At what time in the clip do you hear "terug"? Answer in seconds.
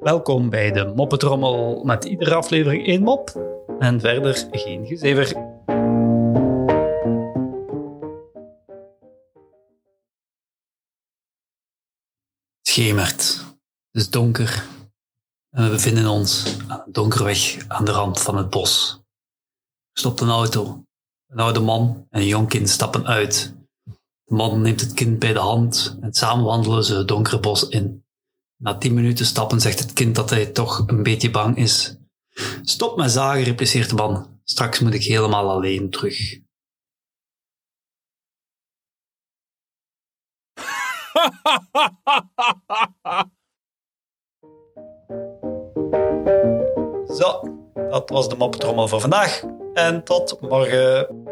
35.90-36.16